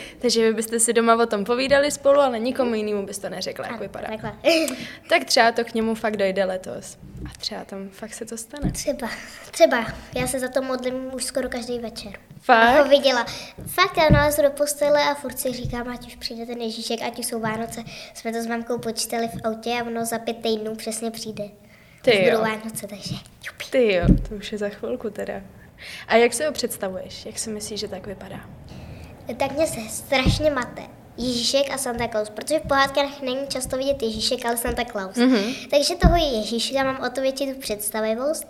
Takže 0.18 0.42
vy 0.42 0.54
byste 0.54 0.80
si 0.80 0.92
doma 0.92 1.14
o 1.14 1.26
tom 1.26 1.44
povídali 1.44 1.90
spolu, 1.90 2.20
ale 2.20 2.38
nikomu 2.38 2.74
jinému 2.74 3.06
byste 3.06 3.30
neřekla, 3.30 3.66
jak 3.66 3.80
vypadá. 3.80 4.08
Takhle. 4.08 4.32
Tak 5.08 5.24
třeba 5.24 5.52
to 5.52 5.64
k 5.64 5.74
němu 5.74 5.94
fakt 5.94 6.16
dojde 6.16 6.44
letos. 6.44 6.98
A 7.26 7.38
třeba 7.38 7.64
tam 7.64 7.88
fakt 7.88 8.14
se 8.14 8.24
to 8.24 8.36
stane. 8.38 8.70
Třeba, 8.72 9.08
třeba. 9.50 9.86
Já 10.14 10.26
se 10.26 10.38
za 10.38 10.48
to 10.48 10.62
modlím 10.62 11.14
už 11.14 11.24
skoro 11.24 11.48
každý 11.48 11.78
večer. 11.78 12.12
Fakt? 12.40 12.78
Ho 12.78 12.88
viděla. 12.88 13.26
Fakt, 13.66 13.96
já 13.96 14.08
nalezu 14.10 14.42
do 14.42 14.50
postele 14.50 15.02
a 15.02 15.14
furt 15.14 15.38
si 15.38 15.52
říkám, 15.52 15.88
ať 15.88 16.06
už 16.06 16.16
přijde 16.16 16.46
ten 16.46 16.60
Ježíšek, 16.60 17.02
ať 17.02 17.18
už 17.18 17.26
jsou 17.26 17.40
Vánoce. 17.40 17.84
Jsme 18.14 18.32
to 18.32 18.42
s 18.42 18.46
mamkou 18.46 18.78
počítali 18.78 19.28
v 19.28 19.40
autě 19.44 19.70
a 19.80 19.84
ono 19.84 20.04
za 20.04 20.18
pět 20.18 20.42
týdnů 20.42 20.76
přesně 20.76 21.10
přijde. 21.10 21.44
Ty 22.02 22.10
už 22.10 22.18
jo. 22.18 22.24
budou 22.24 22.42
Vánoce, 22.50 22.86
takže 22.86 23.14
jupi. 23.46 23.55
Ty 23.70 23.92
jo, 23.94 24.04
to 24.28 24.34
už 24.34 24.52
je 24.52 24.58
za 24.58 24.68
chvilku 24.68 25.10
teda. 25.10 25.34
A 26.08 26.16
jak 26.16 26.34
se 26.34 26.46
ho 26.46 26.52
představuješ? 26.52 27.26
Jak 27.26 27.38
si 27.38 27.50
myslíš, 27.50 27.80
že 27.80 27.88
tak 27.88 28.06
vypadá? 28.06 28.40
Tak 29.36 29.52
mě 29.52 29.66
se 29.66 29.80
strašně 29.88 30.50
mate. 30.50 30.82
Ježíšek 31.18 31.70
a 31.74 31.78
Santa 31.78 32.08
Claus, 32.08 32.30
protože 32.30 32.58
v 32.58 32.62
pohádkách 32.68 33.20
není 33.22 33.46
často 33.48 33.76
vidět 33.76 34.02
Ježíšek, 34.02 34.46
ale 34.46 34.56
Santa 34.56 34.84
Claus. 34.84 35.16
Mm-hmm. 35.16 35.68
Takže 35.70 35.94
toho 35.96 36.16
je 36.16 36.24
Ježíška, 36.38 36.84
mám 36.84 37.00
o 37.06 37.10
to 37.10 37.20
větší 37.20 37.52
tu 37.52 37.60
představivost 37.60 38.46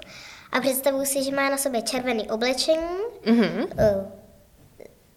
a 0.52 0.60
představuji 0.60 1.06
si, 1.06 1.24
že 1.24 1.34
má 1.34 1.50
na 1.50 1.56
sobě 1.56 1.82
červený 1.82 2.30
oblečení, 2.30 2.78
Mhm. 3.26 3.66
eh, 3.78 4.06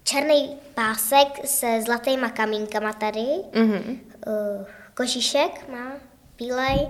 černý 0.03 0.55
pásek 0.73 1.27
se 1.45 1.81
zlatýma 1.81 2.29
kamínkama 2.29 2.93
tady, 2.93 3.25
Mhm. 3.55 3.99
eh, 4.27 4.65
kožíšek 4.93 5.69
má 5.69 5.91
bílej 6.37 6.87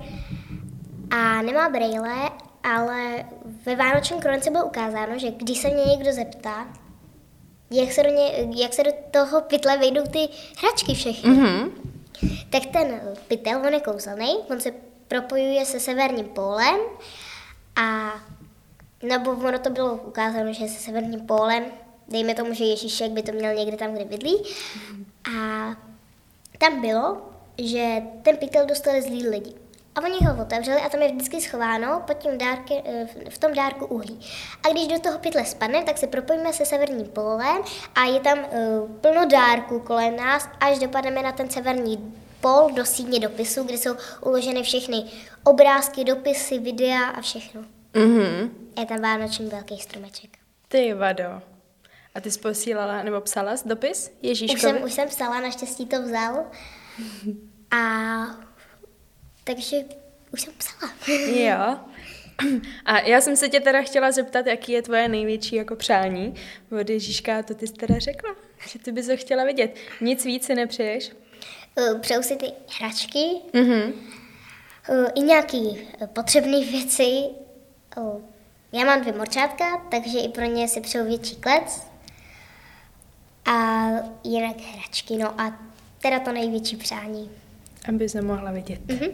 a 1.11 1.41
nemá 1.41 1.69
brejle, 1.69 2.15
ale 2.63 3.25
ve 3.65 3.75
Vánočním 3.75 4.19
kronice 4.19 4.49
bylo 4.51 4.65
ukázáno, 4.65 5.19
že 5.19 5.31
když 5.31 5.57
se 5.59 5.67
mě 5.69 5.83
někdo 5.85 6.13
zeptá, 6.13 6.67
jak 7.71 7.91
se 7.91 8.03
do, 8.03 8.09
ně, 8.09 8.31
jak 8.63 8.73
se 8.73 8.83
do 8.83 8.91
toho 9.11 9.41
pytle 9.41 9.77
vejdou 9.77 10.03
ty 10.03 10.29
hračky 10.61 10.93
všechny, 10.93 11.29
Mhm. 11.29 11.69
tak 12.49 12.65
ten 12.65 13.01
pytel, 13.27 13.59
on 13.67 13.73
je 13.73 13.79
kouzelný, 13.79 14.37
on 14.49 14.59
se 14.59 14.71
propojuje 15.07 15.65
se 15.65 15.79
severním 15.79 16.25
pólem 16.25 16.75
a 17.75 18.13
nebo 19.03 19.31
ono 19.31 19.59
to 19.59 19.69
bylo 19.69 19.93
ukázáno, 19.95 20.53
že 20.53 20.67
se 20.67 20.79
severním 20.79 21.19
pólem, 21.19 21.63
dejme 22.07 22.33
tomu, 22.35 22.53
že 22.53 22.63
Ježíšek 22.63 23.11
by 23.11 23.23
to 23.23 23.31
měl 23.31 23.53
někde 23.55 23.77
tam, 23.77 23.93
kde 23.93 24.05
bydlí. 24.05 24.43
A 25.37 25.75
tam 26.57 26.81
bylo, 26.81 27.17
že 27.57 28.01
ten 28.23 28.37
pytel 28.37 28.65
dostali 28.65 29.01
zlí 29.01 29.27
lidi. 29.27 29.53
A 29.99 30.03
oni 30.03 30.17
ho 30.25 30.41
otevřeli 30.41 30.81
a 30.81 30.89
tam 30.89 31.01
je 31.01 31.11
vždycky 31.11 31.41
schováno 31.41 32.03
pod 32.07 32.17
tím 32.17 32.37
dárky, 32.37 32.73
eh, 32.85 33.07
v- 33.29 33.37
tom 33.37 33.53
dárku 33.53 33.85
uhlí. 33.85 34.19
A 34.65 34.71
když 34.71 34.87
do 34.87 34.99
toho 34.99 35.19
pytle 35.19 35.45
spadne, 35.45 35.83
tak 35.83 35.97
se 35.97 36.07
propojíme 36.07 36.53
se 36.53 36.65
severním 36.65 37.05
polem 37.07 37.57
a 37.95 38.05
je 38.05 38.19
tam 38.19 38.39
uh, 38.39 38.91
plno 39.01 39.25
dárků 39.25 39.79
kolem 39.79 40.15
nás, 40.15 40.49
až 40.59 40.79
dopadneme 40.79 41.21
na 41.21 41.31
ten 41.31 41.49
severní 41.49 42.15
pol 42.41 42.69
do 42.75 42.85
síně 42.85 43.19
dopisu, 43.19 43.63
kde 43.63 43.77
jsou 43.77 43.95
uloženy 44.25 44.63
všechny 44.63 45.03
obrázky, 45.43 46.03
dopisy, 46.03 46.59
videa 46.59 47.03
a 47.05 47.21
všechno. 47.21 47.61
Mhm. 47.93 48.51
Je 48.79 48.85
tam 48.85 49.01
vánoční 49.01 49.45
velký 49.49 49.77
stromeček. 49.77 50.29
Ty 50.67 50.93
vado. 50.93 51.23
A 52.15 52.21
ty 52.21 52.31
jsi 52.31 52.39
posílala 52.39 53.03
nebo 53.03 53.21
psala 53.21 53.55
dopis 53.65 54.07
Už 54.09 54.13
Ježíškovi? 54.21 54.59
jsem, 54.61 54.83
už 54.83 54.93
jsem 54.93 55.07
psala, 55.07 55.39
naštěstí 55.41 55.85
to 55.85 56.01
vzal. 56.01 56.45
A 57.71 57.79
takže 59.55 59.77
už 60.33 60.41
jsem 60.41 60.53
psala. 60.57 60.93
Jo. 61.33 61.77
A 62.85 62.99
já 62.99 63.21
jsem 63.21 63.35
se 63.35 63.49
tě 63.49 63.59
teda 63.59 63.81
chtěla 63.81 64.11
zeptat, 64.11 64.45
jaký 64.47 64.71
je 64.71 64.81
tvoje 64.81 65.07
největší 65.09 65.55
jako 65.55 65.75
přání 65.75 66.35
od 66.81 66.89
Ježíška, 66.89 67.43
to 67.43 67.53
ty 67.55 67.67
jsi 67.67 67.73
teda 67.73 67.99
řekla, 67.99 68.35
že 68.67 68.79
ty 68.79 68.91
bys 68.91 69.07
ho 69.07 69.17
chtěla 69.17 69.43
vidět. 69.45 69.75
Nic 70.01 70.25
víc 70.25 70.45
si 70.45 70.55
nepřeješ? 70.55 71.11
Eh, 71.77 71.95
Přeju 71.99 72.21
si 72.23 72.35
ty 72.35 72.45
hračky, 72.79 73.25
Mhm. 73.53 73.93
eh, 74.89 75.11
i 75.15 75.21
nějaký 75.21 75.77
eh, 76.01 76.07
potřebné 76.07 76.59
věci. 76.65 77.23
Já 78.71 78.85
mám 78.85 79.01
dvě 79.01 79.13
morčátka, 79.13 79.77
takže 79.91 80.19
i 80.19 80.29
pro 80.29 80.45
ně 80.45 80.67
si 80.67 80.81
přeju 80.81 81.05
větší 81.05 81.35
klec. 81.35 81.83
A 83.45 83.87
jinak 84.23 84.57
hračky, 84.73 85.17
no 85.17 85.41
a 85.41 85.59
teda 86.01 86.19
to 86.19 86.31
největší 86.31 86.75
přání. 86.77 87.31
Aby 87.89 88.09
se 88.09 88.21
mohla 88.21 88.51
vidět. 88.51 88.79
Mhm. 88.87 89.09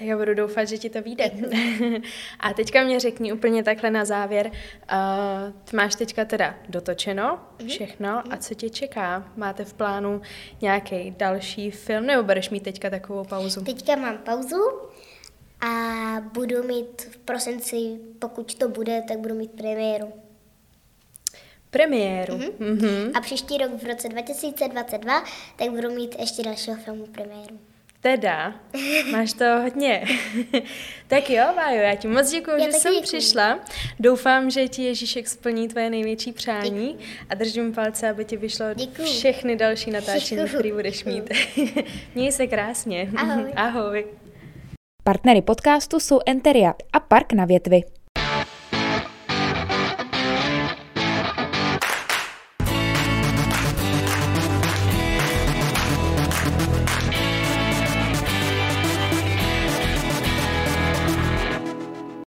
Tak 0.00 0.06
já 0.06 0.16
budu 0.16 0.34
doufat, 0.34 0.64
že 0.64 0.78
ti 0.78 0.90
to 0.90 1.02
vyjde. 1.02 1.30
A 2.40 2.52
teďka 2.52 2.84
mě 2.84 3.00
řekni 3.00 3.32
úplně 3.32 3.62
takhle 3.62 3.90
na 3.90 4.04
závěr. 4.04 4.46
Uh, 4.46 5.52
ty 5.64 5.76
máš 5.76 5.94
teďka 5.94 6.24
teda 6.24 6.54
dotočeno 6.68 7.40
všechno 7.66 8.22
a 8.32 8.36
co 8.36 8.54
tě 8.54 8.70
čeká? 8.70 9.32
Máte 9.36 9.64
v 9.64 9.74
plánu 9.74 10.20
nějaký 10.60 11.14
další 11.18 11.70
film 11.70 12.06
nebo 12.06 12.22
budeš 12.22 12.50
mít 12.50 12.62
teďka 12.62 12.90
takovou 12.90 13.24
pauzu? 13.24 13.64
Teďka 13.64 13.96
mám 13.96 14.18
pauzu 14.18 14.60
a 15.60 15.70
budu 16.32 16.62
mít 16.62 17.02
v 17.02 17.16
prosinci, 17.16 17.98
pokud 18.18 18.54
to 18.54 18.68
bude, 18.68 19.02
tak 19.08 19.18
budu 19.18 19.34
mít 19.34 19.50
premiéru. 19.50 20.12
Premiéru. 21.70 22.34
Mm-hmm. 22.34 23.10
A 23.14 23.20
příští 23.20 23.58
rok 23.58 23.82
v 23.82 23.86
roce 23.86 24.08
2022, 24.08 25.24
tak 25.56 25.70
budu 25.70 25.90
mít 25.90 26.16
ještě 26.18 26.42
dalšího 26.42 26.76
filmu 26.76 27.06
premiéru. 27.06 27.58
Teda, 28.02 28.54
máš 29.12 29.32
to 29.32 29.44
hodně. 29.62 30.04
tak 31.08 31.30
jo, 31.30 31.44
Vájo, 31.56 31.80
já 31.80 31.94
ti 31.94 32.08
moc 32.08 32.30
děkuji, 32.30 32.64
že 32.64 32.72
jsem 32.72 32.92
děkuju. 32.92 33.02
přišla. 33.02 33.58
Doufám, 34.00 34.50
že 34.50 34.68
ti 34.68 34.82
Ježíšek 34.82 35.28
splní 35.28 35.68
tvoje 35.68 35.90
největší 35.90 36.32
přání 36.32 36.98
a 37.28 37.34
držím 37.34 37.72
palce, 37.72 38.10
aby 38.10 38.24
ti 38.24 38.36
vyšlo 38.36 38.66
Děkuju. 38.74 39.08
všechny 39.08 39.56
další 39.56 39.90
natáčení, 39.90 40.48
které 40.48 40.72
budeš 40.72 41.04
mít. 41.04 41.30
Měj 42.14 42.32
se 42.32 42.46
krásně. 42.46 43.10
Ahoj. 43.16 43.52
Ahoj. 43.56 44.06
Partnery 45.04 45.42
podcastu 45.42 46.00
jsou 46.00 46.20
Enteria 46.26 46.74
a 46.92 47.00
Park 47.00 47.32
na 47.32 47.44
větvi. 47.44 47.82